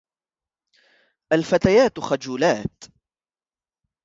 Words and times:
الفتيات 1.33 1.99
خجولات. 1.99 2.83